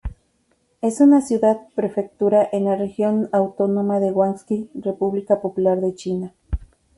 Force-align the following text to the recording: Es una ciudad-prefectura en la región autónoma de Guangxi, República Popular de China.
Es 0.81 0.99
una 0.99 1.21
ciudad-prefectura 1.21 2.49
en 2.51 2.65
la 2.65 2.75
región 2.75 3.29
autónoma 3.33 3.99
de 3.99 4.09
Guangxi, 4.09 4.71
República 4.73 5.41
Popular 5.41 5.79
de 5.79 5.93
China. 5.93 6.33